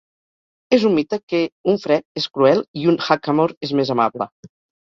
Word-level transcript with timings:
És 0.77 0.85
un 0.89 0.95
mite 0.99 1.19
que 1.33 1.41
un 1.73 1.77
fre 1.85 1.99
és 2.23 2.27
cruel 2.39 2.65
i 2.85 2.89
un 2.95 2.99
hackamore 3.09 3.59
és 3.69 3.75
més 3.83 3.93
amable. 3.99 4.31